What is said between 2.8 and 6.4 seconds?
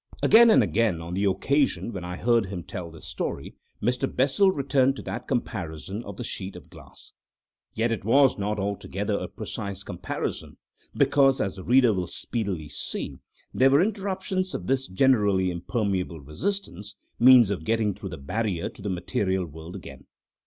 this story, Mr. Bessel returned to that comparison of the